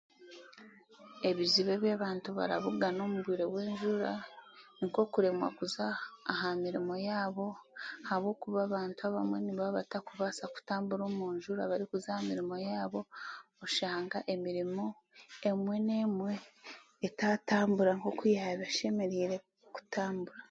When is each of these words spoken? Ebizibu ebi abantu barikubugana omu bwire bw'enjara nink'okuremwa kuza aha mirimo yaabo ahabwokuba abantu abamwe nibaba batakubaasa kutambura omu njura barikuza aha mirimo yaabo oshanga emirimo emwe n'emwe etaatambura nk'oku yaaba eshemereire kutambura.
Ebizibu 1.29 1.71
ebi 1.75 1.89
abantu 1.97 2.29
barikubugana 2.37 2.99
omu 3.05 3.17
bwire 3.23 3.45
bw'enjara 3.51 4.11
nink'okuremwa 4.77 5.47
kuza 5.57 5.85
aha 6.31 6.47
mirimo 6.63 6.93
yaabo 7.07 7.47
ahabwokuba 8.05 8.59
abantu 8.67 8.99
abamwe 9.07 9.37
nibaba 9.41 9.77
batakubaasa 9.77 10.43
kutambura 10.53 11.03
omu 11.05 11.25
njura 11.35 11.71
barikuza 11.71 12.07
aha 12.11 12.21
mirimo 12.29 12.55
yaabo 12.67 13.01
oshanga 13.65 14.17
emirimo 14.33 14.85
emwe 15.49 15.75
n'emwe 15.87 16.33
etaatambura 17.07 17.91
nk'oku 17.99 18.23
yaaba 18.35 18.63
eshemereire 18.69 19.35
kutambura. 19.75 20.39